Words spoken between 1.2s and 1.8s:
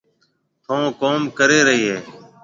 ڪري